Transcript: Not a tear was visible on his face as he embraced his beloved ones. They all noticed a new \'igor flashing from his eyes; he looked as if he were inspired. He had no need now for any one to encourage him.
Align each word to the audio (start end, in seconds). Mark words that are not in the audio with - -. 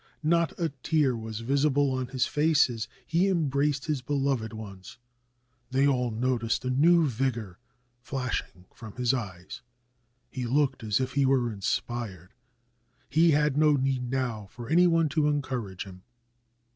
Not 0.23 0.59
a 0.59 0.69
tear 0.81 1.15
was 1.15 1.41
visible 1.41 1.91
on 1.91 2.07
his 2.07 2.25
face 2.25 2.71
as 2.71 2.87
he 3.05 3.27
embraced 3.27 3.85
his 3.85 4.01
beloved 4.01 4.51
ones. 4.51 4.97
They 5.69 5.85
all 5.87 6.09
noticed 6.09 6.65
a 6.65 6.71
new 6.71 7.05
\'igor 7.07 7.59
flashing 8.01 8.65
from 8.73 8.95
his 8.95 9.13
eyes; 9.13 9.61
he 10.31 10.47
looked 10.47 10.83
as 10.83 10.99
if 10.99 11.13
he 11.13 11.23
were 11.23 11.53
inspired. 11.53 12.33
He 13.11 13.29
had 13.29 13.55
no 13.55 13.73
need 13.73 14.09
now 14.09 14.47
for 14.49 14.69
any 14.69 14.87
one 14.87 15.07
to 15.09 15.27
encourage 15.27 15.83
him. 15.85 16.01